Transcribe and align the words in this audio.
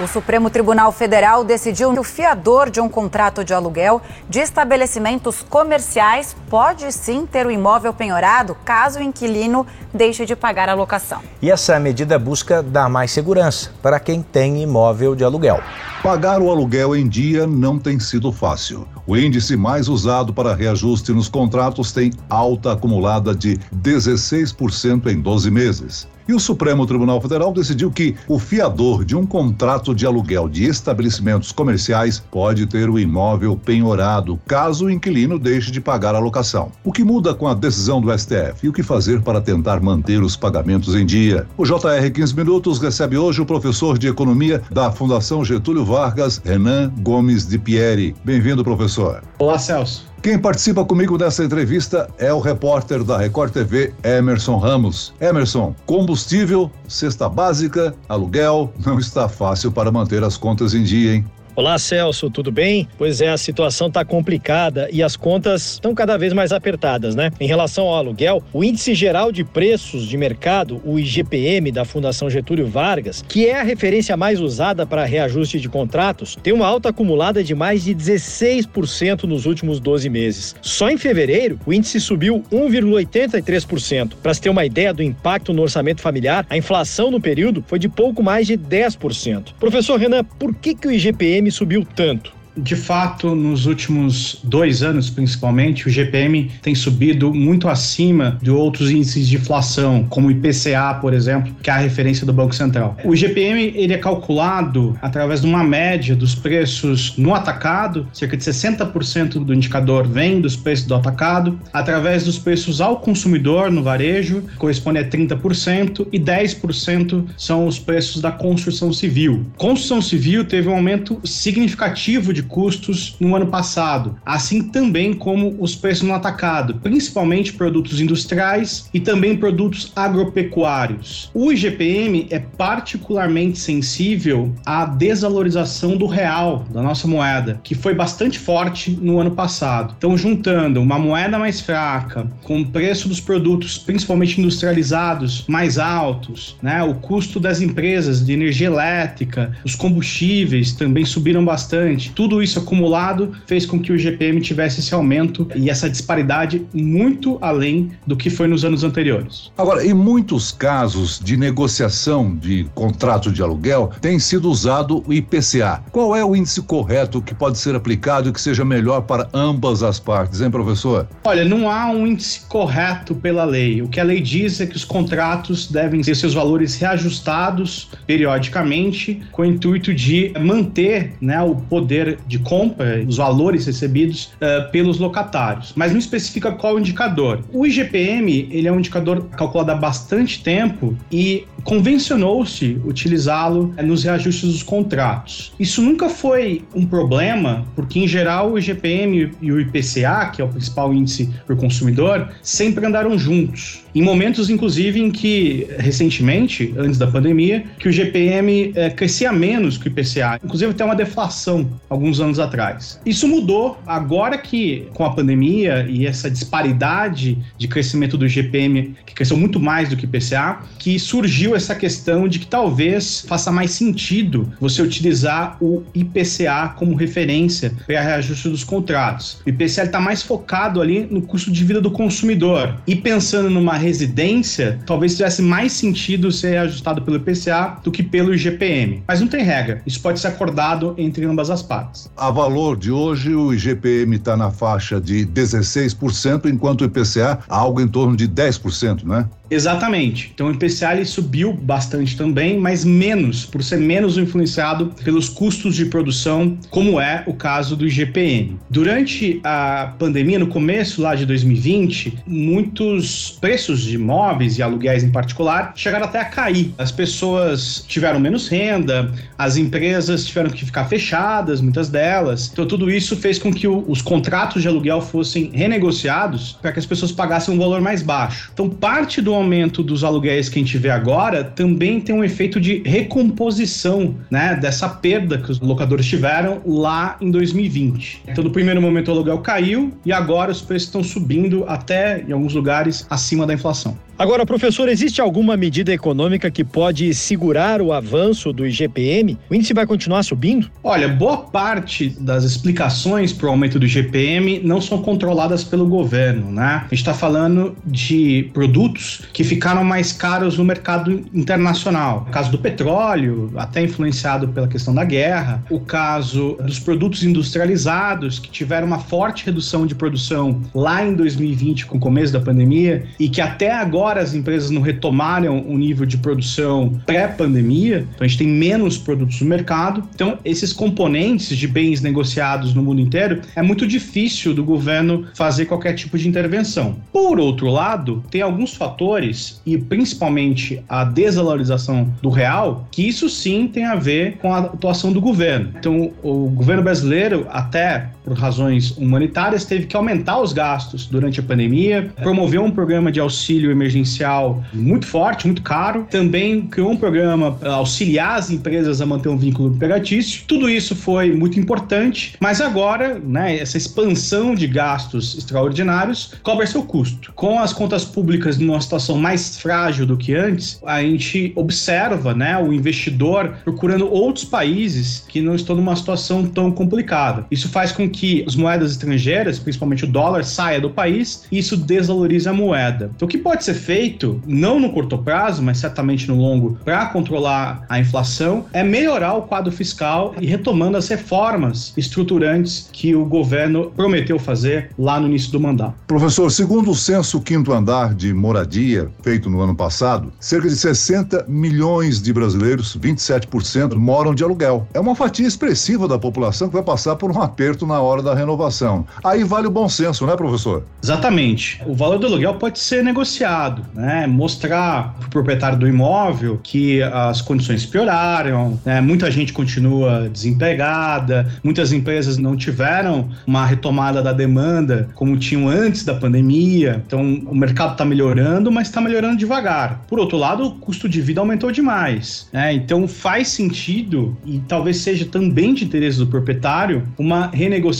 O 0.00 0.06
Supremo 0.06 0.48
Tribunal 0.48 0.90
Federal 0.90 1.44
decidiu 1.44 1.92
que 1.92 2.00
o 2.00 2.02
fiador 2.02 2.70
de 2.70 2.80
um 2.80 2.88
contrato 2.88 3.44
de 3.44 3.52
aluguel 3.52 4.00
de 4.28 4.40
estabelecimentos 4.40 5.42
comerciais 5.42 6.34
pode 6.48 6.90
sim 6.92 7.26
ter 7.26 7.46
o 7.46 7.50
imóvel 7.50 7.92
penhorado 7.92 8.56
caso 8.64 8.98
o 8.98 9.02
inquilino 9.02 9.66
deixe 9.92 10.24
de 10.24 10.34
pagar 10.34 10.68
a 10.68 10.74
locação. 10.74 11.20
E 11.42 11.50
essa 11.50 11.78
medida 11.78 12.18
busca 12.18 12.62
dar 12.62 12.88
mais 12.88 13.10
segurança 13.10 13.70
para 13.82 14.00
quem 14.00 14.22
tem 14.22 14.62
imóvel 14.62 15.14
de 15.14 15.24
aluguel. 15.24 15.60
Pagar 16.02 16.40
o 16.40 16.50
aluguel 16.50 16.96
em 16.96 17.06
dia 17.06 17.46
não 17.46 17.78
tem 17.78 18.00
sido 18.00 18.32
fácil. 18.32 18.88
O 19.06 19.16
índice 19.16 19.56
mais 19.56 19.88
usado 19.88 20.32
para 20.32 20.54
reajuste 20.54 21.12
nos 21.12 21.28
contratos 21.28 21.92
tem 21.92 22.12
alta 22.28 22.72
acumulada 22.72 23.34
de 23.34 23.58
16% 23.72 25.06
em 25.06 25.20
12 25.20 25.50
meses. 25.50 26.08
E 26.28 26.34
o 26.34 26.40
Supremo 26.40 26.86
Tribunal 26.86 27.20
Federal 27.20 27.52
decidiu 27.52 27.90
que 27.90 28.14
o 28.28 28.38
fiador 28.38 29.04
de 29.04 29.16
um 29.16 29.26
contrato 29.26 29.94
de 29.94 30.06
aluguel 30.06 30.48
de 30.48 30.64
estabelecimentos 30.64 31.52
comerciais 31.52 32.20
pode 32.30 32.66
ter 32.66 32.88
o 32.88 32.98
imóvel 32.98 33.56
penhorado 33.56 34.38
caso 34.46 34.86
o 34.86 34.90
inquilino 34.90 35.38
deixe 35.38 35.70
de 35.70 35.80
pagar 35.80 36.14
a 36.14 36.18
locação. 36.18 36.70
O 36.84 36.92
que 36.92 37.04
muda 37.04 37.34
com 37.34 37.48
a 37.48 37.54
decisão 37.54 38.00
do 38.00 38.16
STF 38.16 38.64
e 38.64 38.68
o 38.68 38.72
que 38.72 38.82
fazer 38.82 39.22
para 39.22 39.40
tentar 39.40 39.80
manter 39.80 40.22
os 40.22 40.36
pagamentos 40.36 40.94
em 40.94 41.04
dia? 41.04 41.46
O 41.56 41.64
JR 41.64 42.10
15 42.12 42.36
Minutos 42.36 42.78
recebe 42.78 43.16
hoje 43.16 43.40
o 43.40 43.46
professor 43.46 43.98
de 43.98 44.08
Economia 44.08 44.62
da 44.70 44.90
Fundação 44.90 45.44
Getúlio 45.44 45.84
Vargas, 45.84 46.40
Renan 46.44 46.92
Gomes 47.00 47.46
de 47.46 47.58
Pieri. 47.58 48.14
Bem-vindo, 48.24 48.62
professor. 48.62 49.22
Olá, 49.38 49.58
Celso. 49.58 50.11
Quem 50.22 50.38
participa 50.38 50.84
comigo 50.84 51.18
nessa 51.18 51.42
entrevista 51.42 52.08
é 52.16 52.32
o 52.32 52.38
repórter 52.38 53.02
da 53.02 53.18
Record 53.18 53.52
TV, 53.52 53.92
Emerson 54.04 54.56
Ramos. 54.56 55.12
Emerson, 55.20 55.74
combustível, 55.84 56.70
cesta 56.86 57.28
básica, 57.28 57.92
aluguel, 58.08 58.72
não 58.86 59.00
está 59.00 59.28
fácil 59.28 59.72
para 59.72 59.90
manter 59.90 60.22
as 60.22 60.36
contas 60.36 60.74
em 60.74 60.84
dia, 60.84 61.16
hein? 61.16 61.24
Olá, 61.54 61.78
Celso, 61.78 62.30
tudo 62.30 62.50
bem? 62.50 62.88
Pois 62.96 63.20
é, 63.20 63.28
a 63.28 63.36
situação 63.36 63.88
está 63.88 64.02
complicada 64.06 64.88
e 64.90 65.02
as 65.02 65.16
contas 65.16 65.72
estão 65.72 65.94
cada 65.94 66.16
vez 66.16 66.32
mais 66.32 66.50
apertadas, 66.50 67.14
né? 67.14 67.30
Em 67.38 67.46
relação 67.46 67.88
ao 67.88 67.96
aluguel, 67.96 68.42
o 68.54 68.64
Índice 68.64 68.94
Geral 68.94 69.30
de 69.30 69.44
Preços 69.44 70.06
de 70.08 70.16
Mercado, 70.16 70.80
o 70.82 70.98
IGPM 70.98 71.70
da 71.70 71.84
Fundação 71.84 72.30
Getúlio 72.30 72.66
Vargas, 72.66 73.22
que 73.28 73.46
é 73.46 73.60
a 73.60 73.62
referência 73.62 74.16
mais 74.16 74.40
usada 74.40 74.86
para 74.86 75.04
reajuste 75.04 75.60
de 75.60 75.68
contratos, 75.68 76.38
tem 76.42 76.54
uma 76.54 76.66
alta 76.66 76.88
acumulada 76.88 77.44
de 77.44 77.54
mais 77.54 77.84
de 77.84 77.94
16% 77.94 79.24
nos 79.24 79.44
últimos 79.44 79.78
12 79.78 80.08
meses. 80.08 80.56
Só 80.62 80.88
em 80.88 80.96
fevereiro, 80.96 81.60
o 81.66 81.72
índice 81.74 82.00
subiu 82.00 82.42
1,83%. 82.50 84.12
Para 84.22 84.32
se 84.32 84.40
ter 84.40 84.48
uma 84.48 84.64
ideia 84.64 84.94
do 84.94 85.02
impacto 85.02 85.52
no 85.52 85.60
orçamento 85.60 86.00
familiar, 86.00 86.46
a 86.48 86.56
inflação 86.56 87.10
no 87.10 87.20
período 87.20 87.62
foi 87.66 87.78
de 87.78 87.90
pouco 87.90 88.22
mais 88.22 88.46
de 88.46 88.56
10%. 88.56 89.52
Professor 89.60 90.00
Renan, 90.00 90.24
por 90.24 90.54
que, 90.54 90.74
que 90.74 90.88
o 90.88 90.90
IGPM 90.90 91.41
subiu 91.50 91.84
tanto? 91.84 92.41
De 92.56 92.76
fato, 92.76 93.34
nos 93.34 93.66
últimos 93.66 94.38
dois 94.42 94.82
anos, 94.82 95.08
principalmente, 95.08 95.86
o 95.86 95.90
GPM 95.90 96.50
tem 96.60 96.74
subido 96.74 97.32
muito 97.32 97.68
acima 97.68 98.38
de 98.42 98.50
outros 98.50 98.90
índices 98.90 99.26
de 99.26 99.36
inflação, 99.36 100.06
como 100.08 100.28
o 100.28 100.30
IPCA, 100.30 100.98
por 101.00 101.14
exemplo, 101.14 101.54
que 101.62 101.70
é 101.70 101.72
a 101.72 101.78
referência 101.78 102.26
do 102.26 102.32
Banco 102.32 102.54
Central. 102.54 102.96
O 103.04 103.16
GPM 103.16 103.72
ele 103.74 103.94
é 103.94 103.98
calculado 103.98 104.96
através 105.00 105.40
de 105.40 105.46
uma 105.46 105.64
média 105.64 106.14
dos 106.14 106.34
preços 106.34 107.14
no 107.16 107.34
atacado, 107.34 108.06
cerca 108.12 108.36
de 108.36 108.44
60% 108.44 109.44
do 109.44 109.54
indicador 109.54 110.06
vem 110.06 110.40
dos 110.40 110.56
preços 110.56 110.86
do 110.86 110.94
atacado, 110.94 111.58
através 111.72 112.24
dos 112.24 112.38
preços 112.38 112.80
ao 112.80 112.98
consumidor 113.00 113.70
no 113.70 113.82
varejo, 113.82 114.44
corresponde 114.58 114.98
a 114.98 115.08
30%, 115.08 116.06
e 116.12 116.18
10% 116.18 117.24
são 117.36 117.66
os 117.66 117.78
preços 117.78 118.20
da 118.20 118.30
construção 118.30 118.92
civil. 118.92 119.46
Construção 119.56 120.02
civil 120.02 120.44
teve 120.44 120.68
um 120.68 120.74
aumento 120.74 121.20
significativo 121.24 122.32
de 122.32 122.41
de 122.42 122.46
custos 122.48 123.16
no 123.20 123.34
ano 123.36 123.46
passado, 123.46 124.16
assim 124.26 124.62
também 124.62 125.14
como 125.14 125.56
os 125.58 125.74
preços 125.74 126.06
no 126.06 126.14
atacado, 126.14 126.74
principalmente 126.82 127.52
produtos 127.52 128.00
industriais 128.00 128.88
e 128.92 129.00
também 129.00 129.36
produtos 129.36 129.92
agropecuários. 129.94 131.30
O 131.32 131.52
IGPM 131.52 132.26
é 132.30 132.38
particularmente 132.38 133.58
sensível 133.58 134.54
à 134.66 134.84
desvalorização 134.84 135.96
do 135.96 136.06
real, 136.06 136.64
da 136.72 136.82
nossa 136.82 137.06
moeda, 137.06 137.60
que 137.62 137.74
foi 137.74 137.94
bastante 137.94 138.38
forte 138.38 138.90
no 138.90 139.18
ano 139.18 139.30
passado. 139.30 139.94
Então, 139.96 140.16
juntando 140.16 140.80
uma 140.80 140.98
moeda 140.98 141.38
mais 141.38 141.60
fraca 141.60 142.26
com 142.42 142.60
o 142.60 142.66
preço 142.66 143.08
dos 143.08 143.20
produtos, 143.20 143.78
principalmente 143.78 144.40
industrializados, 144.40 145.44
mais 145.46 145.78
altos, 145.78 146.56
né, 146.62 146.82
o 146.82 146.94
custo 146.94 147.38
das 147.38 147.60
empresas 147.60 148.24
de 148.24 148.32
energia 148.32 148.66
elétrica, 148.66 149.52
os 149.64 149.74
combustíveis 149.74 150.72
também 150.72 151.04
subiram 151.04 151.44
bastante. 151.44 152.10
Tudo 152.10 152.31
tudo 152.32 152.42
isso 152.42 152.58
acumulado 152.58 153.32
fez 153.46 153.66
com 153.66 153.78
que 153.78 153.92
o 153.92 153.98
GPM 153.98 154.40
tivesse 154.40 154.80
esse 154.80 154.94
aumento 154.94 155.46
e 155.54 155.68
essa 155.68 155.90
disparidade 155.90 156.66
muito 156.72 157.36
além 157.42 157.92
do 158.06 158.16
que 158.16 158.30
foi 158.30 158.48
nos 158.48 158.64
anos 158.64 158.82
anteriores. 158.82 159.52
Agora, 159.58 159.84
em 159.84 159.92
muitos 159.92 160.50
casos 160.50 161.20
de 161.22 161.36
negociação 161.36 162.34
de 162.34 162.64
contrato 162.74 163.30
de 163.30 163.42
aluguel, 163.42 163.90
tem 164.00 164.18
sido 164.18 164.50
usado 164.50 165.04
o 165.06 165.12
IPCA. 165.12 165.84
Qual 165.92 166.16
é 166.16 166.24
o 166.24 166.34
índice 166.34 166.62
correto 166.62 167.20
que 167.20 167.34
pode 167.34 167.58
ser 167.58 167.74
aplicado 167.74 168.30
e 168.30 168.32
que 168.32 168.40
seja 168.40 168.64
melhor 168.64 169.02
para 169.02 169.28
ambas 169.34 169.82
as 169.82 170.00
partes, 170.00 170.40
hein, 170.40 170.50
professor? 170.50 171.06
Olha, 171.24 171.44
não 171.44 171.68
há 171.68 171.90
um 171.90 172.06
índice 172.06 172.46
correto 172.48 173.14
pela 173.14 173.44
lei. 173.44 173.82
O 173.82 173.88
que 173.88 174.00
a 174.00 174.04
lei 174.04 174.22
diz 174.22 174.58
é 174.58 174.66
que 174.66 174.76
os 174.76 174.86
contratos 174.86 175.70
devem 175.70 176.00
ter 176.00 176.16
seus 176.16 176.32
valores 176.32 176.76
reajustados 176.76 177.90
periodicamente 178.06 179.20
com 179.30 179.42
o 179.42 179.44
intuito 179.44 179.92
de 179.92 180.32
manter 180.40 181.12
né, 181.20 181.42
o 181.42 181.56
poder 181.56 182.21
de 182.26 182.38
compra, 182.38 183.04
os 183.06 183.16
valores 183.16 183.66
recebidos 183.66 184.32
uh, 184.36 184.70
pelos 184.70 184.98
locatários, 184.98 185.72
mas 185.76 185.92
não 185.92 185.98
especifica 185.98 186.52
qual 186.52 186.78
indicador. 186.78 187.44
O 187.52 187.66
IGPM 187.66 188.48
ele 188.50 188.68
é 188.68 188.72
um 188.72 188.78
indicador 188.78 189.24
calculado 189.36 189.72
há 189.72 189.74
bastante 189.74 190.42
tempo 190.42 190.96
e 191.10 191.44
convencionou-se 191.64 192.80
utilizá-lo 192.84 193.72
eh, 193.76 193.82
nos 193.82 194.04
reajustes 194.04 194.50
dos 194.50 194.62
contratos. 194.62 195.52
Isso 195.58 195.80
nunca 195.80 196.08
foi 196.08 196.62
um 196.74 196.84
problema, 196.84 197.64
porque 197.76 198.00
em 198.00 198.08
geral 198.08 198.52
o 198.52 198.58
IGPM 198.58 199.30
e 199.40 199.52
o 199.52 199.60
IPCA, 199.60 200.30
que 200.34 200.42
é 200.42 200.44
o 200.44 200.48
principal 200.48 200.92
índice 200.92 201.30
por 201.46 201.56
consumidor, 201.56 202.28
sempre 202.42 202.84
andaram 202.84 203.16
juntos. 203.16 203.82
Em 203.94 204.02
momentos, 204.02 204.48
inclusive, 204.48 205.00
em 205.00 205.10
que 205.10 205.66
recentemente, 205.78 206.74
antes 206.76 206.98
da 206.98 207.06
pandemia, 207.06 207.64
que 207.78 207.88
o 207.88 207.92
GPM 207.92 208.72
é, 208.74 208.90
crescia 208.90 209.30
menos 209.32 209.76
que 209.76 209.86
o 209.86 209.88
IPCA, 209.88 210.40
inclusive 210.42 210.70
até 210.70 210.84
uma 210.84 210.96
deflação 210.96 211.70
alguns 211.88 212.11
anos 212.20 212.38
atrás. 212.38 213.00
Isso 213.04 213.26
mudou 213.28 213.78
agora 213.86 214.38
que 214.38 214.88
com 214.94 215.04
a 215.04 215.12
pandemia 215.12 215.86
e 215.88 216.06
essa 216.06 216.30
disparidade 216.30 217.38
de 217.56 217.68
crescimento 217.68 218.16
do 218.16 218.28
GPM, 218.28 218.94
que 219.06 219.14
cresceu 219.14 219.36
muito 219.36 219.60
mais 219.60 219.88
do 219.88 219.96
que 219.96 220.04
o 220.04 220.08
IPCA, 220.08 220.60
que 220.78 220.98
surgiu 220.98 221.54
essa 221.54 221.74
questão 221.74 222.28
de 222.28 222.38
que 222.38 222.46
talvez 222.46 223.24
faça 223.26 223.50
mais 223.50 223.72
sentido 223.72 224.52
você 224.60 224.82
utilizar 224.82 225.56
o 225.60 225.82
IPCA 225.94 226.74
como 226.76 226.94
referência 226.94 227.72
para 227.86 228.00
reajuste 228.00 228.48
dos 228.48 228.64
contratos. 228.64 229.40
O 229.46 229.48
IPCA 229.48 229.84
está 229.84 230.00
mais 230.00 230.22
focado 230.22 230.80
ali 230.80 231.06
no 231.10 231.22
custo 231.22 231.50
de 231.50 231.64
vida 231.64 231.80
do 231.80 231.90
consumidor. 231.90 232.76
E 232.86 232.94
pensando 232.94 233.50
numa 233.50 233.74
residência, 233.74 234.80
talvez 234.86 235.16
tivesse 235.16 235.42
mais 235.42 235.72
sentido 235.72 236.32
ser 236.32 236.56
ajustado 236.58 237.02
pelo 237.02 237.16
IPCA 237.16 237.78
do 237.82 237.90
que 237.90 238.02
pelo 238.02 238.34
IGPM. 238.34 239.02
Mas 239.06 239.20
não 239.20 239.28
tem 239.28 239.42
regra. 239.42 239.82
Isso 239.86 240.00
pode 240.00 240.20
ser 240.20 240.28
acordado 240.28 240.94
entre 240.98 241.24
ambas 241.24 241.50
as 241.50 241.62
partes. 241.62 242.01
A 242.16 242.30
valor 242.30 242.76
de 242.76 242.90
hoje, 242.90 243.34
o 243.34 243.52
IGPM 243.52 244.16
está 244.16 244.36
na 244.36 244.50
faixa 244.50 245.00
de 245.00 245.26
16%, 245.26 246.46
enquanto 246.46 246.82
o 246.82 246.84
IPCA 246.84 247.40
algo 247.48 247.80
em 247.80 247.88
torno 247.88 248.16
de 248.16 248.28
10%, 248.28 249.04
né? 249.04 249.28
Exatamente. 249.52 250.30
Então 250.34 250.48
o 250.48 250.50
IPCA 250.50 250.94
ele 250.94 251.04
subiu 251.04 251.52
bastante 251.52 252.16
também, 252.16 252.58
mas 252.58 252.86
menos, 252.86 253.44
por 253.44 253.62
ser 253.62 253.76
menos 253.76 254.16
influenciado 254.16 254.86
pelos 255.04 255.28
custos 255.28 255.76
de 255.76 255.84
produção, 255.84 256.56
como 256.70 256.98
é 256.98 257.22
o 257.26 257.34
caso 257.34 257.76
do 257.76 257.86
IGPM. 257.86 258.56
Durante 258.70 259.40
a 259.44 259.92
pandemia, 259.98 260.38
no 260.38 260.46
começo 260.46 261.02
lá 261.02 261.14
de 261.14 261.26
2020, 261.26 262.20
muitos 262.26 263.36
preços 263.42 263.82
de 263.82 263.96
imóveis 263.96 264.56
e 264.56 264.62
aluguéis 264.62 265.04
em 265.04 265.10
particular 265.10 265.74
chegaram 265.76 266.06
até 266.06 266.20
a 266.20 266.24
cair. 266.24 266.72
As 266.78 266.90
pessoas 266.90 267.84
tiveram 267.86 268.18
menos 268.18 268.48
renda, 268.48 269.12
as 269.36 269.58
empresas 269.58 270.24
tiveram 270.24 270.48
que 270.48 270.64
ficar 270.64 270.86
fechadas, 270.86 271.60
muitas 271.60 271.90
delas. 271.90 272.48
Então 272.50 272.64
tudo 272.64 272.90
isso 272.90 273.16
fez 273.16 273.38
com 273.38 273.52
que 273.52 273.68
o, 273.68 273.84
os 273.86 274.00
contratos 274.00 274.62
de 274.62 274.68
aluguel 274.68 275.02
fossem 275.02 275.50
renegociados 275.52 276.58
para 276.62 276.72
que 276.72 276.78
as 276.78 276.86
pessoas 276.86 277.12
pagassem 277.12 277.54
um 277.54 277.58
valor 277.58 277.82
mais 277.82 278.02
baixo. 278.02 278.50
Então 278.54 278.70
parte 278.70 279.20
do 279.20 279.41
aumento 279.42 279.82
dos 279.82 280.04
aluguéis 280.04 280.48
que 280.48 280.58
a 280.58 280.62
gente 280.62 280.78
vê 280.78 280.88
agora 280.90 281.44
também 281.44 282.00
tem 282.00 282.14
um 282.14 282.24
efeito 282.24 282.60
de 282.60 282.82
recomposição, 282.84 284.14
né, 284.30 284.56
dessa 284.56 284.88
perda 284.88 285.38
que 285.38 285.50
os 285.50 285.60
locadores 285.60 286.06
tiveram 286.06 286.62
lá 286.64 287.16
em 287.20 287.30
2020. 287.30 288.22
Então, 288.28 288.44
no 288.44 288.50
primeiro 288.50 288.80
momento 288.80 289.08
o 289.08 289.10
aluguel 289.12 289.38
caiu 289.38 289.92
e 290.06 290.12
agora 290.12 290.50
os 290.50 290.62
preços 290.62 290.88
estão 290.88 291.02
subindo 291.02 291.64
até 291.66 292.24
em 292.26 292.32
alguns 292.32 292.54
lugares 292.54 293.06
acima 293.10 293.46
da 293.46 293.54
inflação. 293.54 293.96
Agora, 294.18 294.46
professor, 294.46 294.88
existe 294.88 295.20
alguma 295.20 295.56
medida 295.56 295.92
econômica 295.92 296.50
que 296.50 296.62
pode 296.62 297.12
segurar 297.14 297.80
o 297.80 297.92
avanço 297.92 298.52
do 298.52 298.66
IGPM? 298.66 299.38
O 299.50 299.54
índice 299.54 299.72
vai 299.72 299.86
continuar 299.86 300.22
subindo? 300.22 300.70
Olha, 300.84 301.08
boa 301.08 301.38
parte 301.38 302.14
das 302.20 302.44
explicações 302.44 303.32
para 303.32 303.46
o 303.46 303.50
aumento 303.50 303.78
do 303.78 303.86
IGPM 303.86 304.60
não 304.62 304.80
são 304.80 305.02
controladas 305.02 305.64
pelo 305.64 305.86
governo, 305.86 306.52
né? 306.52 306.82
A 306.84 306.88
gente 306.90 306.98
está 306.98 307.14
falando 307.14 307.74
de 307.84 308.50
produtos 308.52 309.22
que 309.32 309.42
ficaram 309.42 309.82
mais 309.82 310.12
caros 310.12 310.58
no 310.58 310.64
mercado 310.64 311.24
internacional. 311.34 312.26
O 312.28 312.30
caso 312.30 312.50
do 312.50 312.58
petróleo, 312.58 313.50
até 313.56 313.82
influenciado 313.82 314.48
pela 314.48 314.68
questão 314.68 314.94
da 314.94 315.04
guerra. 315.04 315.64
O 315.70 315.80
caso 315.80 316.56
dos 316.64 316.78
produtos 316.78 317.24
industrializados, 317.24 318.38
que 318.38 318.50
tiveram 318.50 318.86
uma 318.86 318.98
forte 318.98 319.46
redução 319.46 319.86
de 319.86 319.94
produção 319.94 320.60
lá 320.74 321.04
em 321.04 321.14
2020, 321.14 321.86
com 321.86 321.96
o 321.96 322.00
começo 322.00 322.32
da 322.32 322.40
pandemia, 322.40 323.04
e 323.18 323.28
que 323.28 323.40
até 323.40 323.72
agora 323.72 324.11
embora 324.12 324.20
as 324.20 324.34
empresas 324.34 324.70
não 324.70 324.82
retomaram 324.82 325.64
o 325.66 325.78
nível 325.78 326.04
de 326.04 326.18
produção 326.18 327.00
pré-pandemia, 327.06 328.06
então 328.14 328.24
a 328.24 328.28
gente 328.28 328.38
tem 328.38 328.46
menos 328.46 328.98
produtos 328.98 329.40
no 329.40 329.46
mercado. 329.46 330.04
Então, 330.14 330.38
esses 330.44 330.72
componentes 330.72 331.56
de 331.56 331.66
bens 331.66 332.02
negociados 332.02 332.74
no 332.74 332.82
mundo 332.82 333.00
inteiro, 333.00 333.40
é 333.56 333.62
muito 333.62 333.86
difícil 333.86 334.52
do 334.54 334.62
governo 334.62 335.26
fazer 335.34 335.64
qualquer 335.64 335.94
tipo 335.94 336.18
de 336.18 336.28
intervenção. 336.28 336.96
Por 337.10 337.40
outro 337.40 337.68
lado, 337.68 338.22
tem 338.30 338.42
alguns 338.42 338.74
fatores, 338.74 339.62
e 339.64 339.78
principalmente 339.78 340.82
a 340.88 341.04
desvalorização 341.04 342.12
do 342.20 342.28
real, 342.28 342.86
que 342.90 343.08
isso 343.08 343.30
sim 343.30 343.66
tem 343.66 343.84
a 343.84 343.94
ver 343.94 344.36
com 344.38 344.52
a 344.52 344.58
atuação 344.58 345.12
do 345.12 345.20
governo. 345.20 345.70
Então, 345.78 346.12
o 346.22 346.50
governo 346.50 346.82
brasileiro, 346.82 347.46
até 347.50 348.10
por 348.24 348.34
razões 348.34 348.96
humanitárias, 348.96 349.64
teve 349.64 349.86
que 349.86 349.96
aumentar 349.96 350.40
os 350.40 350.52
gastos 350.52 351.06
durante 351.06 351.40
a 351.40 351.42
pandemia, 351.42 352.12
promover 352.22 352.60
um 352.60 352.70
programa 352.70 353.10
de 353.10 353.20
auxílio 353.20 353.70
emergencial 353.70 354.62
muito 354.72 355.06
forte, 355.06 355.46
muito 355.46 355.62
caro, 355.62 356.06
também 356.10 356.62
criou 356.62 356.90
um 356.90 356.96
programa 356.96 357.52
para 357.52 357.74
auxiliar 357.74 358.38
as 358.38 358.50
empresas 358.50 359.00
a 359.00 359.06
manter 359.06 359.28
um 359.28 359.36
vínculo 359.36 359.74
empregatício. 359.74 360.44
Tudo 360.46 360.68
isso 360.68 360.94
foi 360.94 361.32
muito 361.32 361.58
importante, 361.58 362.34
mas 362.40 362.60
agora, 362.60 363.18
né, 363.18 363.58
essa 363.58 363.76
expansão 363.76 364.54
de 364.54 364.66
gastos 364.66 365.36
extraordinários 365.36 366.34
cobra 366.42 366.66
seu 366.66 366.82
custo. 366.82 367.32
Com 367.34 367.58
as 367.58 367.72
contas 367.72 368.04
públicas 368.04 368.58
numa 368.58 368.80
situação 368.80 369.16
mais 369.18 369.58
frágil 369.58 370.06
do 370.06 370.16
que 370.16 370.34
antes, 370.34 370.80
a 370.84 371.02
gente 371.02 371.52
observa, 371.56 372.34
né, 372.34 372.56
o 372.58 372.72
investidor 372.72 373.56
procurando 373.64 374.10
outros 374.10 374.44
países 374.44 375.24
que 375.28 375.40
não 375.40 375.54
estão 375.54 375.74
numa 375.76 375.96
situação 375.96 376.46
tão 376.46 376.70
complicada. 376.70 377.46
Isso 377.50 377.68
faz 377.68 377.92
com 377.92 378.08
que 378.12 378.44
as 378.46 378.54
moedas 378.54 378.92
estrangeiras, 378.92 379.58
principalmente 379.58 380.04
o 380.04 380.06
dólar, 380.06 380.44
saia 380.44 380.80
do 380.80 380.90
país 380.90 381.44
e 381.50 381.58
isso 381.58 381.76
desvaloriza 381.76 382.50
a 382.50 382.52
moeda. 382.52 383.10
Então, 383.16 383.26
o 383.26 383.28
que 383.28 383.38
pode 383.38 383.64
ser 383.64 383.74
feito, 383.74 384.40
não 384.46 384.78
no 384.78 384.92
curto 384.92 385.18
prazo, 385.18 385.62
mas 385.62 385.78
certamente 385.78 386.28
no 386.28 386.36
longo, 386.36 386.78
para 386.84 387.06
controlar 387.06 387.84
a 387.88 387.98
inflação, 387.98 388.66
é 388.72 388.82
melhorar 388.82 389.34
o 389.34 389.42
quadro 389.42 389.72
fiscal 389.72 390.34
e 390.40 390.46
retomando 390.46 390.96
as 390.96 391.08
reformas 391.08 391.92
estruturantes 391.96 392.88
que 392.92 393.14
o 393.14 393.24
governo 393.24 393.90
prometeu 393.96 394.38
fazer 394.38 394.90
lá 394.98 395.18
no 395.18 395.26
início 395.26 395.50
do 395.50 395.60
mandato. 395.60 395.94
Professor, 396.06 396.50
segundo 396.50 396.90
o 396.90 396.94
censo 396.94 397.40
quinto 397.40 397.72
andar 397.72 398.14
de 398.14 398.32
moradia, 398.32 399.08
feito 399.22 399.48
no 399.48 399.60
ano 399.60 399.74
passado, 399.74 400.32
cerca 400.38 400.68
de 400.68 400.76
60 400.76 401.46
milhões 401.48 402.20
de 402.20 402.32
brasileiros, 402.32 402.96
27%, 402.96 403.94
moram 403.94 404.34
de 404.34 404.44
aluguel. 404.44 404.86
É 404.92 405.00
uma 405.00 405.14
fatia 405.14 405.46
expressiva 405.46 406.06
da 406.08 406.18
população 406.18 406.68
que 406.68 406.74
vai 406.74 406.82
passar 406.82 407.16
por 407.16 407.30
um 407.30 407.40
aperto 407.40 407.86
na 407.86 408.01
hora 408.02 408.22
da 408.22 408.34
renovação. 408.34 409.06
Aí 409.24 409.44
vale 409.44 409.66
o 409.66 409.70
bom 409.70 409.88
senso, 409.88 410.26
né, 410.26 410.36
professor? 410.36 410.84
Exatamente. 411.02 411.80
O 411.86 411.94
valor 411.94 412.18
do 412.18 412.26
aluguel 412.26 412.54
pode 412.54 412.78
ser 412.78 413.02
negociado, 413.02 413.84
né? 413.94 414.26
Mostrar 414.26 415.14
para 415.18 415.26
o 415.26 415.30
proprietário 415.30 415.78
do 415.78 415.88
imóvel 415.88 416.60
que 416.62 417.02
as 417.02 417.40
condições 417.40 417.84
pioraram, 417.86 418.78
né? 418.84 419.00
muita 419.00 419.30
gente 419.30 419.52
continua 419.52 420.28
desempregada, 420.28 421.48
muitas 421.62 421.92
empresas 421.92 422.38
não 422.38 422.56
tiveram 422.56 423.28
uma 423.46 423.66
retomada 423.66 424.22
da 424.22 424.32
demanda 424.32 425.08
como 425.14 425.36
tinham 425.36 425.68
antes 425.68 426.04
da 426.04 426.14
pandemia. 426.14 427.02
Então, 427.06 427.22
o 427.46 427.54
mercado 427.54 427.92
está 427.92 428.04
melhorando, 428.04 428.70
mas 428.70 428.88
está 428.88 429.00
melhorando 429.00 429.36
devagar. 429.36 430.02
Por 430.08 430.18
outro 430.18 430.36
lado, 430.36 430.64
o 430.64 430.70
custo 430.72 431.08
de 431.08 431.20
vida 431.20 431.40
aumentou 431.40 431.70
demais. 431.70 432.48
Né? 432.52 432.72
Então, 432.74 433.06
faz 433.06 433.48
sentido 433.48 434.36
e 434.44 434.60
talvez 434.60 434.98
seja 434.98 435.24
também 435.24 435.74
de 435.74 435.84
interesse 435.84 436.18
do 436.18 436.26
proprietário 436.26 437.06
uma 437.18 437.48
renegociação, 437.48 437.91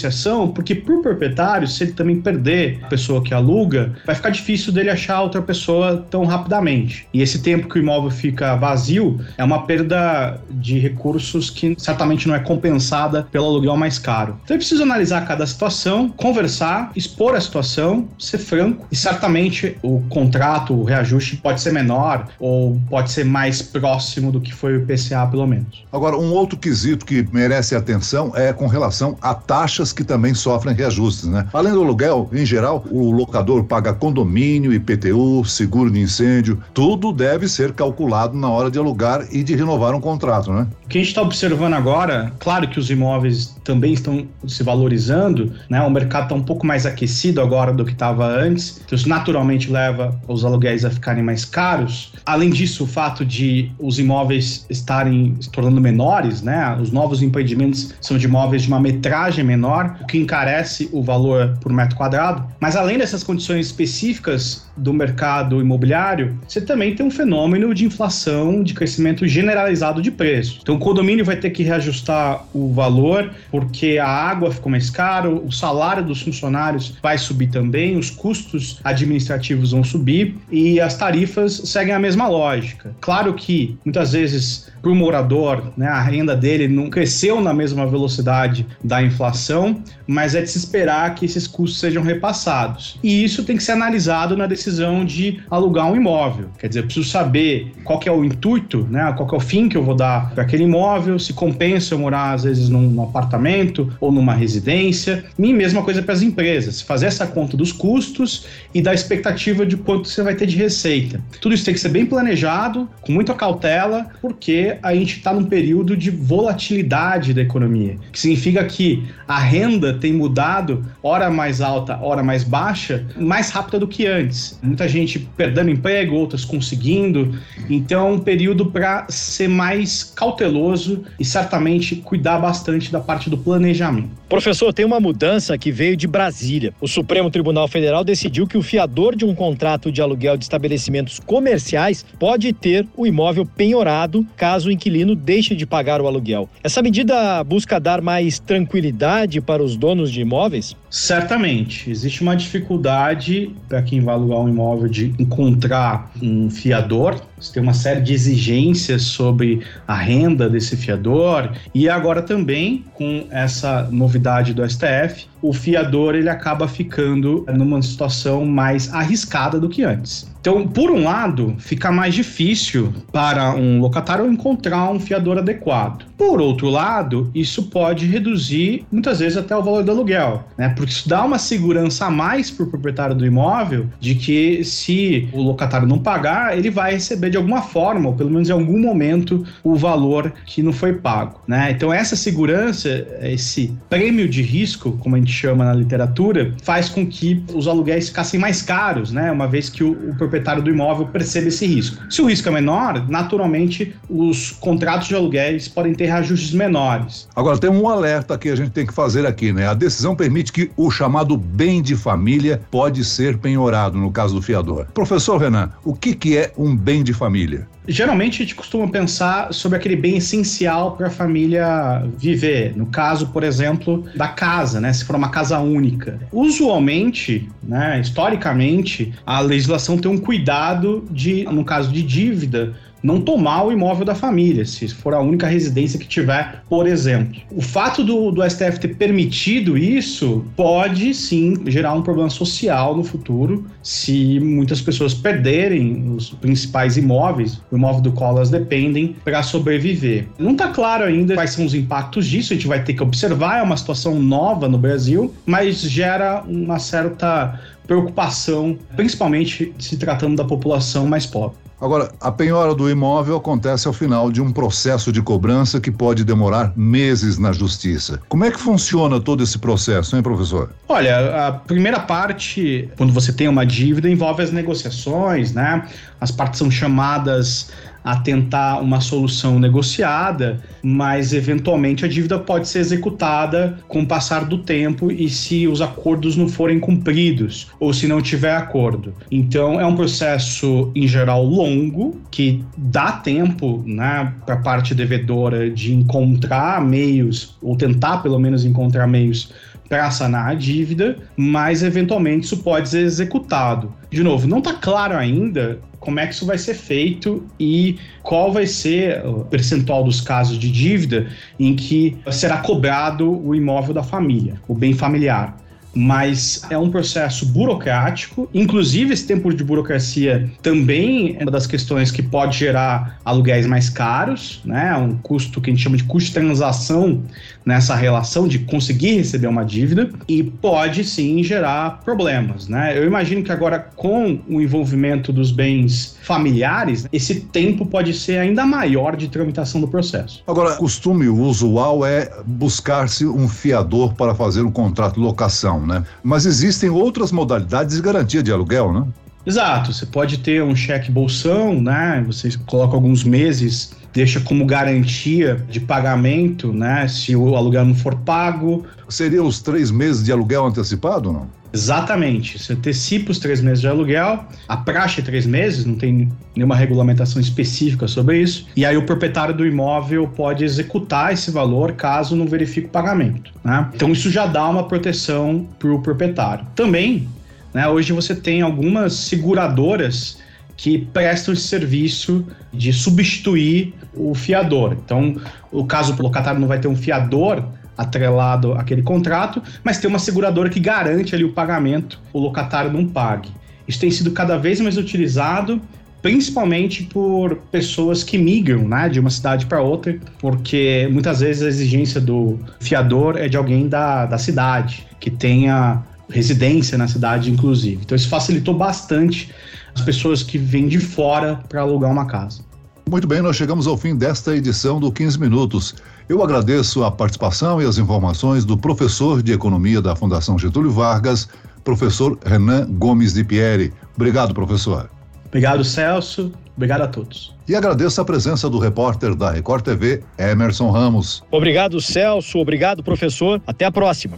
porque 0.49 0.75
para 0.75 0.95
o 0.95 1.03
proprietário, 1.03 1.67
se 1.67 1.85
ele 1.85 1.93
também 1.93 2.21
perder 2.21 2.81
a 2.83 2.87
pessoa 2.89 3.23
que 3.23 3.35
aluga, 3.35 3.93
vai 4.05 4.15
ficar 4.15 4.31
difícil 4.31 4.73
dele 4.73 4.91
achar 4.91 5.21
outra 5.21 5.43
pessoa 5.43 6.07
tão 6.11 6.25
rapidamente. 6.25 7.07
E 7.13 7.23
esse 7.23 7.41
tempo 7.41 7.69
que 7.69 7.79
o 7.79 7.83
imóvel 7.83 8.11
fica 8.11 8.57
vazio 8.57 9.21
é 9.37 9.45
uma 9.45 9.67
perda 9.67 10.41
de 10.51 10.79
recursos 10.79 11.51
que 11.51 11.75
certamente 11.79 12.29
não 12.29 12.35
é 12.35 12.39
compensada 12.39 13.27
pelo 13.31 13.47
aluguel 13.47 13.77
mais 13.77 13.99
caro. 13.99 14.39
Então 14.45 14.55
é 14.55 14.59
preciso 14.59 14.83
analisar 14.83 15.27
cada 15.27 15.47
situação, 15.47 16.09
conversar, 16.09 16.93
expor 16.95 17.35
a 17.35 17.41
situação, 17.41 18.09
ser 18.19 18.39
franco 18.39 18.87
e 18.91 18.97
certamente 18.97 19.77
o 19.83 20.01
contrato, 20.09 20.75
o 20.75 20.85
reajuste 20.85 21.37
pode 21.37 21.61
ser 21.61 21.73
menor 21.73 22.29
ou 22.39 22.81
pode 22.89 23.11
ser 23.11 23.25
mais 23.25 23.63
próximo 23.63 24.31
do 24.31 24.41
que 24.41 24.53
foi 24.53 24.77
o 24.77 24.83
IPCA, 24.83 25.27
pelo 25.31 25.47
menos. 25.47 25.85
Agora, 25.93 26.17
um 26.17 26.33
outro 26.33 26.59
quesito 26.59 27.05
que 27.05 27.27
merece 27.33 27.75
atenção 27.75 28.33
é 28.35 28.53
com 28.53 28.67
relação 28.67 29.17
a 29.21 29.35
taxas 29.83 29.93
que 29.93 30.05
também 30.05 30.33
sofrem 30.33 30.75
reajustes, 30.75 31.29
né? 31.29 31.47
Além 31.53 31.73
do 31.73 31.83
aluguel, 31.83 32.29
em 32.33 32.47
geral, 32.47 32.85
o 32.91 33.11
locador 33.11 33.65
paga 33.65 33.93
condomínio, 33.93 34.73
IPTU, 34.73 35.45
seguro 35.45 35.91
de 35.91 36.01
incêndio, 36.01 36.63
tudo 36.73 37.13
deve 37.13 37.49
ser 37.49 37.73
calculado 37.73 38.37
na 38.37 38.49
hora 38.49 38.71
de 38.71 38.79
alugar 38.79 39.27
e 39.33 39.43
de 39.43 39.57
renovar 39.57 39.95
um 39.95 40.01
contrato, 40.01 40.53
né? 40.53 40.67
O 40.85 40.89
que 40.89 40.99
a 40.99 41.01
gente 41.01 41.09
está 41.09 41.23
observando 41.23 41.75
agora, 41.75 42.33
claro 42.39 42.69
que 42.69 42.79
os 42.79 42.91
imóveis 42.91 43.57
também 43.65 43.93
estão 43.93 44.27
se 44.47 44.63
valorizando, 44.63 45.53
né? 45.69 45.81
O 45.83 45.91
mercado 45.91 46.25
está 46.25 46.35
um 46.35 46.43
pouco 46.43 46.67
mais 46.67 46.87
aquecido 46.87 47.41
agora 47.41 47.73
do 47.73 47.85
que 47.85 47.93
estava 47.93 48.27
antes, 48.27 48.81
então 48.85 48.97
isso 48.97 49.09
naturalmente 49.09 49.71
leva 49.71 50.19
os 50.29 50.45
aluguéis 50.45 50.85
a 50.85 50.91
ficarem 50.91 51.23
mais 51.23 51.45
caros. 51.45 52.13
Além 52.25 52.51
disso, 52.51 52.85
o 52.85 52.87
fato 52.87 53.25
de 53.25 53.73
os 53.79 53.99
imóveis 53.99 54.67
estarem 54.69 55.35
se 55.41 55.51
tornando 55.51 55.81
menores, 55.81 56.43
né? 56.43 56.77
Os 56.81 56.93
novos 56.93 57.23
empreendimentos 57.23 57.95
são 58.01 58.19
de 58.19 58.27
imóveis 58.27 58.63
de 58.63 58.69
uma 58.69 58.81
metragem 58.81 59.45
menor, 59.45 59.72
o 59.81 60.07
que 60.07 60.19
encarece 60.19 60.89
o 60.93 61.03
valor 61.03 61.57
por 61.61 61.73
metro 61.73 61.97
quadrado. 61.97 62.45
Mas 62.61 62.77
além 62.77 62.99
dessas 62.99 63.25
condições 63.25 63.67
específicas 63.67 64.67
do 64.77 64.93
mercado 64.93 65.61
imobiliário, 65.61 66.39
você 66.47 66.61
também 66.61 66.95
tem 66.95 67.05
um 67.05 67.11
fenômeno 67.11 67.75
de 67.75 67.85
inflação, 67.85 68.63
de 68.63 68.75
crescimento 68.75 69.27
generalizado 69.27 70.01
de 70.01 70.11
preço. 70.11 70.59
Então, 70.63 70.77
o 70.77 70.79
condomínio 70.79 71.25
vai 71.25 71.37
ter 71.37 71.51
que 71.51 71.63
reajustar 71.63 72.45
o 72.53 72.73
valor 72.73 73.31
porque 73.51 73.99
a 73.99 74.09
água 74.09 74.51
ficou 74.51 74.71
mais 74.71 74.91
cara, 74.91 75.29
o 75.29 75.51
salário 75.51 76.05
dos 76.05 76.23
funcionários 76.23 76.97
vai 77.03 77.19
subir 77.19 77.49
também, 77.49 77.97
os 77.97 78.11
custos 78.11 78.81
administrativos 78.85 79.73
vão 79.73 79.85
subir 79.85 80.37
e 80.51 80.81
as 80.81 80.97
tarifas 80.97 81.63
seguem 81.65 81.95
a 81.95 81.99
mesma 81.99 82.29
lógica. 82.29 82.95
Claro 83.01 83.35
que 83.35 83.77
muitas 83.85 84.13
vezes 84.13 84.71
para 84.81 84.91
o 84.91 84.95
morador, 84.95 85.73
né, 85.77 85.87
a 85.87 86.01
renda 86.01 86.35
dele 86.35 86.67
não 86.67 86.91
cresceu 86.91 87.41
na 87.41 87.55
mesma 87.55 87.87
velocidade 87.87 88.67
da 88.83 89.01
inflação, 89.03 89.62
mas 90.07 90.35
é 90.35 90.43
de 90.43 90.51
se 90.51 90.59
esperar 90.59 91.15
que 91.15 91.25
esses 91.25 91.47
custos 91.47 91.81
sejam 91.81 92.03
repassados. 92.03 92.99
E 93.03 93.25
isso 93.25 93.45
tem 93.45 93.57
que 93.57 93.63
ser 93.63 93.73
analisado 93.73 94.37
na 94.37 94.47
decisão 94.47 95.05
de 95.05 95.41
alugar 95.51 95.91
um 95.91 95.97
imóvel. 95.97 96.49
Quer 96.59 96.69
dizer, 96.69 96.81
eu 96.81 96.85
preciso 96.85 97.09
saber 97.09 97.73
qual 97.85 98.01
é 98.05 98.11
o 98.11 98.25
intuito, 98.25 98.87
né, 98.91 99.13
qual 99.17 99.29
é 99.33 99.37
o 99.37 99.41
fim 99.41 99.69
que 99.69 99.77
eu 99.77 99.85
vou 99.85 99.95
dar 99.95 100.31
para 100.35 100.43
aquele 100.43 100.65
imóvel, 100.65 101.19
se 101.19 101.33
compensa 101.33 101.95
eu 101.95 101.99
morar 101.99 102.33
às 102.33 102.45
vezes 102.45 102.69
num, 102.69 102.83
num 102.83 103.03
apartamento 103.03 103.93
ou 104.01 104.11
numa 104.11 104.35
residência. 104.35 105.25
E 105.39 105.53
mesma 105.53 105.83
coisa 105.83 106.03
para 106.03 106.15
as 106.15 106.23
empresas, 106.23 106.81
fazer 106.81 107.07
essa 107.07 107.27
conta 107.27 107.57
dos 107.57 107.73
custos 107.73 108.47
e 108.75 108.83
da 108.83 108.93
expectativa 108.93 109.65
de 109.65 109.77
quanto 109.77 110.09
você 110.09 110.23
vai 110.23 110.35
ter 110.35 110.47
de 110.47 110.57
receita. 110.57 111.21
Tudo 111.41 111.55
isso 111.55 111.65
tem 111.65 111.75
que 111.75 111.81
ser 111.81 111.89
bem 111.89 112.07
planejado, 112.07 112.89
com 113.01 113.13
muita 113.13 113.35
cautela, 113.35 114.07
porque 114.21 114.77
a 114.83 114.95
gente 114.95 115.19
está 115.19 115.33
num 115.33 115.45
período 115.45 115.97
de 115.97 116.11
volatilidade 116.11 117.35
da 117.35 117.43
economia, 117.43 117.97
que 118.11 118.19
significa 118.19 118.65
que 118.65 119.05
a 119.29 119.39
renda 119.53 119.93
tem 119.93 120.13
mudado, 120.13 120.85
hora 121.03 121.31
mais 121.31 121.61
alta, 121.61 121.99
hora 122.01 122.23
mais 122.23 122.43
baixa, 122.43 123.05
mais 123.17 123.51
rápida 123.51 123.79
do 123.79 123.87
que 123.87 124.07
antes. 124.07 124.59
Muita 124.63 124.89
gente 124.89 125.19
perdendo 125.19 125.71
emprego, 125.71 126.17
outras 126.17 126.45
conseguindo. 126.45 127.39
Então, 127.69 128.09
é 128.09 128.13
um 128.13 128.19
período 128.19 128.67
para 128.67 129.07
ser 129.11 129.49
mais 129.49 130.03
cauteloso 130.03 131.05
e 131.21 131.25
certamente 131.25 131.97
cuidar 131.97 132.39
bastante 132.39 132.91
da 132.91 133.01
parte 133.01 133.29
do 133.29 133.37
planejamento. 133.37 134.11
Professor, 134.29 134.73
tem 134.73 134.87
uma 134.87 134.99
mudança 134.99 135.59
que 135.59 135.71
veio 135.71 135.95
de 135.95 136.07
Brasília. 136.07 136.73
O 136.81 136.89
Supremo 136.89 137.31
Tribunal 137.31 137.69
Federal 137.69 138.03
decidiu 138.03 138.47
que 138.47 138.57
o 138.57 138.63
fiador 138.63 139.15
de 139.15 139.27
um 139.27 139.35
contrato 139.35 139.93
de 139.93 140.01
aluguel 140.01 140.39
de 140.39 140.45
estabelecimentos 140.45 141.21
comerciais 141.21 142.05
pode 142.19 142.51
ter 142.55 142.87
o 142.97 143.07
imóvel 143.07 143.45
penhorado 143.45 144.27
caso 144.35 144.69
o 144.69 144.73
inquilino 144.73 145.15
deixe 145.15 145.55
de 145.55 145.67
pagar 145.67 146.01
o 146.01 146.07
aluguel. 146.07 146.49
Essa 146.65 146.81
medida 146.81 147.45
busca 147.45 147.79
dar 147.79 148.01
mais 148.01 148.39
tranquilidade 148.39 149.32
para 149.41 149.63
os 149.63 149.77
donos 149.77 150.11
de 150.11 150.21
imóveis? 150.21 150.77
Certamente. 150.91 151.91
Existe 151.91 152.23
uma 152.23 152.37
dificuldade 152.37 153.51
para 153.69 153.83
quem 153.83 154.01
vai 154.01 154.15
alugar 154.15 154.39
um 154.41 154.49
imóvel 154.49 154.89
de 154.89 155.15
encontrar 155.19 156.11
um 156.21 156.51
fiador. 156.51 157.21
Você 157.43 157.55
tem 157.55 157.63
uma 157.63 157.75
série 157.75 158.01
de 158.01 158.15
exigências 158.15 159.03
sobre 159.03 159.63
a 159.87 159.97
renda 159.97 160.49
desse 160.49 160.77
fiador 160.77 161.51
e 161.75 161.89
agora 161.89 162.23
também 162.23 162.85
com 162.95 163.27
essa 163.31 163.89
novidade 163.91 164.55
do 164.55 164.69
STF, 164.69 165.27
o 165.43 165.53
fiador 165.53 166.15
ele 166.15 166.29
acaba 166.29 166.69
ficando 166.69 167.45
numa 167.53 167.83
situação 167.83 168.47
mais 168.47 168.95
arriscada 168.95 169.59
do 169.59 169.69
que 169.69 169.83
antes. 169.83 170.31
Então, 170.41 170.67
por 170.67 170.91
um 170.91 171.05
lado, 171.05 171.55
fica 171.59 171.93
mais 171.93 172.15
difícil 172.15 172.93
para 173.13 173.55
um 173.55 173.81
locatário 173.81 174.31
encontrar 174.31 174.91
um 174.91 174.99
fiador 174.99 175.39
adequado. 175.39 176.05
Por 176.19 176.41
outro 176.41 176.69
lado, 176.69 177.31
isso 177.33 177.65
pode 177.65 178.07
reduzir 178.07 178.85
muitas 178.91 179.21
vezes 179.21 179.39
até 179.39 179.57
o 179.57 179.63
valor 179.63 179.85
do 179.85 179.93
aluguel, 179.93 180.45
né? 180.59 180.69
Porque 180.71 180.91
isso 180.91 181.09
dá 181.09 181.25
uma 181.25 181.39
segurança 181.39 182.07
a 182.07 182.11
mais 182.11 182.51
para 182.51 182.65
o 182.65 182.71
proprietário 182.71 183.15
do 183.15 183.25
imóvel 183.25 183.87
de 184.01 184.17
que 184.17 184.65
se 184.65 185.29
o 185.33 185.41
locatário 185.41 185.87
não 185.87 185.99
pagar, 185.99 186.59
ele 186.59 186.71
vai 186.71 186.95
receber 186.95 187.31
de 187.33 187.39
alguma 187.39 187.63
forma, 187.63 188.11
ou 188.11 188.15
pelo 188.15 188.31
menos 188.31 188.49
em 188.49 188.53
algum 188.53 188.79
momento, 188.79 189.45
o 189.65 189.75
valor 189.75 190.33
que 190.47 190.63
não 190.63 190.73
foi 190.73 190.93
pago, 190.93 191.41
né? 191.49 191.73
Então, 191.73 191.93
essa 191.93 192.15
segurança, 192.15 192.89
esse 193.23 193.73
prêmio 193.89 194.29
de 194.29 194.43
risco, 194.43 194.93
como 195.01 195.17
a 195.17 195.19
gente 195.19 195.33
chama 195.33 195.65
na 195.65 195.75
literatura, 195.75 196.55
faz 196.63 196.89
com 196.89 197.07
que 197.07 197.43
os 197.55 197.67
aluguéis 197.67 198.09
ficassem 198.09 198.39
mais 198.39 198.63
caros, 198.63 199.11
né? 199.11 199.33
Uma 199.33 199.49
vez 199.49 199.69
que 199.69 199.83
o, 199.83 200.11
o 200.11 200.15
proprietário 200.17 200.63
do 200.63 200.71
imóvel 200.71 201.07
perceba 201.07 201.49
esse 201.49 201.67
risco. 201.67 202.03
Se 202.11 202.21
o 202.21 202.27
risco 202.27 202.49
é 202.49 202.53
menor, 202.53 203.09
naturalmente 203.09 203.95
os 204.09 204.51
contratos 204.51 205.09
de 205.09 205.15
aluguéis 205.15 205.67
podem 205.67 205.95
ter 205.95 206.07
reajustes 206.07 206.53
menores. 206.53 207.29
Agora, 207.35 207.57
tem 207.59 207.71
um 207.71 207.89
alerta 207.89 208.37
que 208.37 208.51
a 208.51 208.57
gente 208.57 208.71
tem 208.71 208.87
que 208.87 208.93
fazer 208.93 209.27
aqui, 209.27 209.53
né? 209.53 209.67
A 209.67 209.75
decisão 209.75 210.15
permite 210.15 210.53
que 210.53 210.71
o 210.77 210.91
chamado 210.91 211.37
bem 211.37 211.81
de 211.81 211.97
família 211.97 212.61
pode 212.71 213.05
ser 213.05 213.39
penhorado 213.39 213.97
no 213.97 214.11
caso 214.13 214.35
do 214.35 214.43
fiador. 214.43 214.87
Professor 214.93 215.39
Renan, 215.39 215.71
o 215.83 215.95
que, 215.95 216.15
que 216.15 216.37
é 216.37 216.53
um 216.59 216.77
bem 216.77 217.03
de 217.03 217.13
família? 217.13 217.22
família. 217.23 217.69
Geralmente 217.87 218.37
a 218.37 218.45
gente 218.45 218.55
costuma 218.55 218.87
pensar 218.89 219.53
sobre 219.53 219.77
aquele 219.77 219.97
bem 219.97 220.17
essencial 220.17 220.97
para 220.97 221.09
a 221.09 221.11
família 221.11 222.05
viver. 222.17 222.77
No 222.77 222.87
caso, 222.87 223.29
por 223.29 223.43
exemplo, 223.43 224.05
da 224.15 224.29
casa, 224.29 224.81
né? 224.81 224.93
Se 224.93 225.05
for 225.05 225.17
uma 225.17 225.31
casa 225.31 225.59
única. 225.59 226.21
Usualmente, 226.33 227.49
né, 227.63 228.01
historicamente, 228.01 229.13
a 229.27 229.41
legislação 229.41 229.99
tem 229.99 230.11
um 230.11 230.19
cuidado 230.19 231.05
de, 231.11 231.45
no 231.45 231.65
caso 231.65 231.93
de 231.93 232.03
dívida, 232.03 232.75
não 233.03 233.21
tomar 233.21 233.65
o 233.65 233.73
imóvel 233.73 234.05
da 234.05 234.15
família, 234.15 234.65
se 234.65 234.89
for 234.89 235.13
a 235.13 235.21
única 235.21 235.47
residência 235.47 235.99
que 235.99 236.07
tiver, 236.07 236.63
por 236.69 236.87
exemplo. 236.87 237.41
O 237.51 237.61
fato 237.61 238.05
do, 238.05 238.31
do 238.31 238.49
STF 238.49 238.79
ter 238.79 238.97
permitido 238.97 239.77
isso 239.77 240.45
pode 240.57 241.13
sim 241.13 241.55
gerar 241.67 241.95
um 241.95 242.03
problema 242.03 242.31
social 242.31 242.97
no 242.97 243.03
futuro, 243.03 243.67
se 243.83 244.39
muitas 244.39 244.81
pessoas 244.81 245.13
perderem 245.13 246.15
os 246.15 246.31
principais 246.31 246.97
imóveis, 246.97 247.61
o 247.73 247.77
imóvel 247.77 248.03
do 248.03 248.13
qual 248.13 248.37
elas 248.37 248.51
dependem, 248.51 249.17
para 249.25 249.43
sobreviver. 249.43 250.29
Não 250.39 250.53
está 250.53 250.69
claro 250.69 251.05
ainda 251.05 251.35
quais 251.35 251.53
são 251.53 251.65
os 251.65 251.75
impactos 251.75 252.27
disso, 252.27 252.53
a 252.53 252.57
gente 252.57 252.69
vai 252.69 252.85
ter 252.85 252.93
que 252.93 253.03
observar, 253.03 253.59
é 253.59 253.63
uma 253.63 253.77
situação 253.77 254.21
nova 254.21 254.69
no 254.69 254.77
Brasil, 254.77 255.35
mas 255.47 255.81
gera 255.81 256.45
uma 256.47 256.79
certa 256.79 257.59
preocupação, 257.87 258.79
principalmente 258.97 259.75
se 259.79 259.97
tratando 259.97 260.37
da 260.37 260.45
população 260.45 261.07
mais 261.07 261.27
pobre. 261.27 261.57
Agora, 261.83 262.13
a 262.21 262.31
penhora 262.31 262.77
do 262.77 262.89
imóvel 262.89 263.37
acontece 263.37 263.89
ao 263.89 263.93
final 263.93 264.31
de 264.31 264.41
um 264.41 264.53
processo 264.53 265.11
de 265.11 265.21
cobrança 265.21 265.81
que 265.81 265.91
pode 265.91 266.23
demorar 266.23 266.73
meses 266.77 267.39
na 267.39 267.51
justiça. 267.51 268.21
Como 268.29 268.45
é 268.45 268.53
que 268.53 268.61
funciona 268.61 269.19
todo 269.19 269.43
esse 269.43 269.59
processo, 269.59 270.15
hein, 270.15 270.23
professor? 270.23 270.71
Olha, 270.89 271.49
a 271.49 271.53
primeira 271.53 271.99
parte, 271.99 272.89
quando 272.97 273.13
você 273.13 273.33
tem 273.33 273.49
uma 273.49 273.67
dívida, 273.67 274.09
envolve 274.09 274.45
as 274.45 274.53
negociações, 274.53 275.53
né? 275.53 275.85
As 276.21 276.31
partes 276.31 276.61
são 276.61 276.71
chamadas 276.71 277.73
a 278.05 278.17
tentar 278.17 278.81
uma 278.81 279.01
solução 279.01 279.59
negociada, 279.59 280.61
mas 280.83 281.33
eventualmente 281.33 282.05
a 282.05 282.09
dívida 282.09 282.39
pode 282.39 282.69
ser 282.69 282.81
executada 282.81 283.79
com 283.89 284.01
o 284.01 284.07
passar 284.07 284.45
do 284.45 284.59
tempo 284.59 285.11
e 285.11 285.29
se 285.29 285.69
os 285.69 285.81
acordos 285.81 286.37
não 286.37 286.49
forem 286.49 286.81
cumpridos 286.81 287.69
ou 287.79 287.93
se 287.93 288.07
não 288.07 288.21
tiver 288.21 288.55
acordo. 288.55 289.15
Então 289.31 289.81
é 289.81 289.87
um 289.87 289.95
processo 289.95 290.91
em 290.95 291.07
geral 291.07 291.45
longo 291.45 292.21
que 292.31 292.65
dá 292.77 293.13
tempo, 293.13 293.83
né, 293.87 294.33
para 294.45 294.55
a 294.55 294.59
parte 294.59 294.95
devedora 294.95 295.71
de 295.71 295.93
encontrar 295.93 296.85
meios 296.85 297.57
ou 297.63 297.77
tentar 297.77 298.19
pelo 298.19 298.39
menos 298.39 298.65
encontrar 298.65 299.07
meios 299.07 299.53
para 299.93 300.11
sanar 300.11 300.49
a 300.49 300.55
dívida, 300.55 301.19
mas 301.37 301.83
eventualmente 301.83 302.47
isso 302.47 302.63
pode 302.63 302.89
ser 302.89 303.01
executado. 303.01 303.93
De 304.11 304.23
novo, 304.23 304.49
não 304.49 304.57
está 304.57 304.73
claro 304.73 305.15
ainda 305.15 305.81
como 306.01 306.19
é 306.19 306.27
que 306.27 306.33
isso 306.33 306.47
vai 306.47 306.57
ser 306.57 306.73
feito 306.73 307.47
e 307.61 307.99
qual 308.23 308.51
vai 308.51 308.67
ser 308.67 309.23
o 309.27 309.45
percentual 309.45 310.03
dos 310.03 310.23
casos 310.23 310.59
de 310.59 310.73
dívida 310.73 311.27
em 311.61 311.77
que 311.77 312.17
será 312.31 312.57
cobrado 312.57 313.31
o 313.47 313.55
imóvel 313.55 313.93
da 313.93 314.03
família, 314.03 314.55
o 314.67 314.75
bem 314.75 314.95
familiar 314.95 315.62
mas 315.95 316.63
é 316.71 316.79
um 316.79 316.91
processo 316.91 317.47
burocrático. 317.47 318.49
Inclusive, 318.53 319.13
esse 319.13 319.27
tempo 319.27 319.53
de 319.53 319.63
burocracia 319.63 320.51
também 320.63 321.37
é 321.39 321.43
uma 321.43 321.51
das 321.51 321.67
questões 321.67 322.11
que 322.11 322.23
pode 322.23 322.59
gerar 322.59 323.19
aluguéis 323.25 323.67
mais 323.67 323.89
caros, 323.89 324.61
né? 324.65 324.97
Um 324.97 325.17
custo 325.19 325.61
que 325.61 325.71
a 325.71 325.73
gente 325.73 325.83
chama 325.83 325.97
de 325.97 326.05
custo 326.05 326.29
de 326.29 326.35
transação 326.35 327.23
nessa 327.65 327.95
relação 327.95 328.49
de 328.49 328.61
conseguir 328.61 329.17
receber 329.17 329.47
uma 329.47 329.65
dívida 329.65 330.11
e 330.29 330.43
pode 330.43 331.05
sim 331.05 331.43
gerar 331.43 332.01
problemas, 332.05 332.69
né? 332.69 332.97
Eu 332.97 333.07
imagino 333.07 333.43
que 333.43 333.53
agora 333.53 333.79
com 333.79 334.41
o 334.49 334.61
envolvimento 334.61 335.33
dos 335.33 335.51
bens 335.51 336.17
familiares, 336.23 337.07
esse 337.13 337.41
tempo 337.41 337.87
pode 337.87 338.15
ser 338.15 338.39
ainda 338.39 338.65
maior 338.65 339.17
de 339.17 339.29
tramitação 339.29 339.81
do 339.81 339.89
processo. 339.89 340.43
Agora, 340.47 340.77
costume 340.77 341.29
usual 341.29 342.05
é 342.05 342.31
buscar-se 342.47 343.27
um 343.27 343.49
fiador 343.49 344.15
para 344.15 344.35
fazer 344.35 344.63
um 344.63 344.71
contrato 344.71 345.15
de 345.15 345.21
locação, 345.21 345.82
né? 345.87 346.05
Mas 346.23 346.47
existem 346.47 346.89
outras 346.89 347.33
modalidades 347.33 347.97
de 347.97 348.03
garantia 348.03 348.43
de 348.43 348.53
aluguel, 348.53 348.93
né? 348.93 349.07
Exato, 349.45 349.93
você 349.93 350.07
pode 350.07 350.39
ter 350.39 350.63
um 350.63 350.77
cheque 350.77 351.11
bolsão, 351.11 351.81
né? 351.81 352.23
Você 352.27 352.51
coloca 352.67 352.95
alguns 352.95 353.25
meses 353.25 353.93
deixa 354.13 354.41
como 354.41 354.65
garantia 354.67 355.65
de 355.69 355.81
pagamento, 355.81 356.73
né? 356.73 357.09
Se 357.09 357.35
o 357.35 357.57
aluguel 357.57 357.87
não 357.87 357.95
for 357.95 358.15
pago. 358.15 358.85
Seria 359.09 359.43
os 359.43 359.61
três 359.61 359.91
meses 359.91 360.23
de 360.23 360.31
aluguel 360.31 360.67
antecipado 360.67 361.33
não? 361.33 361.49
Exatamente. 361.73 362.59
Você 362.59 362.75
antecipa 362.75 363.31
os 363.33 363.39
três 363.39 363.61
meses 363.61 363.81
de 363.81 363.89
aluguel, 363.89 364.45
a 364.69 364.77
praxe 364.77 365.21
é 365.21 365.25
três 365.25 365.47
meses, 365.47 365.85
não 365.85 365.95
tem 365.95 366.31
nenhuma 366.55 366.77
regulamentação 366.77 367.41
específica 367.41 368.07
sobre 368.07 368.41
isso. 368.41 368.67
E 368.77 368.85
aí 368.85 368.97
o 368.97 369.05
proprietário 369.05 369.55
do 369.55 369.67
imóvel 369.67 370.29
pode 370.29 370.65
executar 370.65 371.33
esse 371.33 371.51
valor 371.51 371.93
caso 371.93 372.37
não 372.37 372.47
verifique 372.47 372.89
o 372.89 372.91
pagamento. 372.91 373.53
Né? 373.65 373.89
Então 373.95 374.13
isso 374.13 374.31
já 374.31 374.47
dá 374.47 374.69
uma 374.69 374.85
proteção 374.85 375.67
para 375.79 375.93
o 375.93 376.03
proprietário. 376.03 376.67
Também, 376.75 377.29
né, 377.73 377.89
hoje 377.89 378.13
você 378.13 378.35
tem 378.35 378.61
algumas 378.61 379.15
seguradoras 379.15 380.39
que 380.77 380.99
prestam 380.99 381.55
esse 381.55 381.63
serviço 381.63 382.45
de 382.73 382.93
substituir 382.93 383.95
o 384.15 384.35
fiador. 384.35 384.97
Então, 385.05 385.37
o 385.71 385.85
caso 385.85 386.15
o 386.19 386.23
locatário 386.23 386.61
não 386.61 386.69
vai 386.69 386.81
ter 386.81 386.89
um 386.89 386.97
fiador 386.97 387.65
atrelado 388.03 388.75
àquele 388.75 389.03
contrato, 389.03 389.63
mas 389.83 389.99
tem 389.99 390.09
uma 390.09 390.19
seguradora 390.19 390.69
que 390.69 390.81
garante 390.81 391.35
ali 391.35 391.45
o 391.45 391.53
pagamento, 391.53 392.21
o 392.33 392.39
locatário 392.39 392.93
não 392.93 393.07
pague. 393.07 393.51
Isso 393.87 394.01
tem 394.01 394.11
sido 394.11 394.31
cada 394.31 394.57
vez 394.57 394.81
mais 394.81 394.97
utilizado, 394.97 395.81
principalmente 396.21 397.03
por 397.05 397.57
pessoas 397.71 398.23
que 398.23 398.39
migram 398.39 398.87
né, 398.87 399.09
de 399.09 399.19
uma 399.19 399.31
cidade 399.31 399.67
para 399.67 399.81
outra, 399.81 400.17
porque 400.39 401.09
muitas 401.11 401.41
vezes 401.41 401.63
a 401.63 401.69
exigência 401.69 402.21
do 402.21 402.59
fiador 402.81 403.37
é 403.37 403.49
de 403.49 403.57
alguém 403.57 403.89
da, 403.89 404.27
da 404.27 404.39
cidade, 404.39 405.07
que 405.19 405.31
tenha 405.31 406.03
residência 406.29 406.97
na 406.97 407.09
cidade, 407.09 407.51
inclusive. 407.51 408.01
Então, 408.03 408.17
isso 408.17 408.29
facilitou 408.29 408.75
bastante 408.75 409.51
as 409.95 410.01
pessoas 410.01 410.43
que 410.43 410.57
vêm 410.57 410.89
de 410.89 410.99
fora 410.99 411.61
para 411.69 411.83
alugar 411.83 412.11
uma 412.11 412.27
casa. 412.27 412.63
Muito 413.11 413.27
bem, 413.27 413.43
nós 413.43 413.57
chegamos 413.57 413.87
ao 413.87 413.97
fim 413.97 414.17
desta 414.17 414.57
edição 414.57 414.99
do 414.99 415.13
15 415.13 415.39
Minutos. 415.39 415.95
Eu 416.29 416.43
agradeço 416.43 417.05
a 417.05 417.11
participação 417.11 417.81
e 417.83 417.85
as 417.85 417.99
informações 417.99 418.65
do 418.65 418.77
professor 418.77 419.43
de 419.43 419.53
Economia 419.53 420.01
da 420.01 420.15
Fundação 420.15 420.59
Getúlio 420.59 420.91
Vargas, 420.91 421.49
professor 421.85 422.39
Renan 422.45 422.87
Gomes 422.91 423.35
de 423.35 423.45
Pieri. 423.45 423.93
Obrigado, 424.15 424.55
professor. 424.55 425.11
Obrigado, 425.47 425.85
Celso. 425.85 426.53
Obrigado 426.77 427.03
a 427.03 427.09
todos. 427.09 427.55
E 427.69 427.75
agradeço 427.75 428.21
a 428.21 428.25
presença 428.25 428.69
do 428.71 428.79
repórter 428.79 429.35
da 429.35 429.51
Record 429.51 429.85
TV, 429.85 430.23
Emerson 430.39 430.91
Ramos. 430.91 431.43
Obrigado, 431.51 432.01
Celso. 432.01 432.59
Obrigado, 432.59 433.03
professor. 433.03 433.61
Até 433.67 433.85
a 433.85 433.93
próxima. 433.93 434.37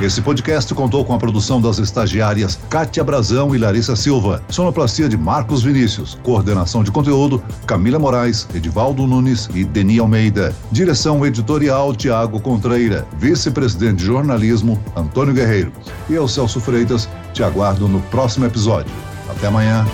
Esse 0.00 0.22
podcast 0.22 0.72
contou 0.72 1.04
com 1.04 1.12
a 1.12 1.18
produção 1.18 1.60
das 1.60 1.78
estagiárias 1.78 2.58
Kátia 2.70 3.04
Brazão 3.04 3.54
e 3.54 3.58
Larissa 3.58 3.94
Silva, 3.94 4.42
sonoplastia 4.48 5.06
de 5.10 5.16
Marcos 5.18 5.62
Vinícius, 5.62 6.18
coordenação 6.22 6.82
de 6.82 6.90
conteúdo 6.90 7.42
Camila 7.66 7.98
Moraes, 7.98 8.48
Edivaldo 8.54 9.06
Nunes 9.06 9.50
e 9.54 9.62
Deni 9.62 9.98
Almeida, 9.98 10.56
direção 10.72 11.24
editorial 11.26 11.94
Tiago 11.94 12.40
Contreira, 12.40 13.06
vice-presidente 13.18 13.96
de 13.96 14.06
jornalismo 14.06 14.82
Antônio 14.96 15.34
Guerreiro. 15.34 15.70
E 16.08 16.14
eu, 16.14 16.26
Celso 16.26 16.60
Freitas, 16.60 17.06
te 17.34 17.42
aguardo 17.42 17.86
no 17.86 18.00
próximo 18.00 18.46
episódio. 18.46 18.92
Até 19.28 19.48
amanhã. 19.48 19.84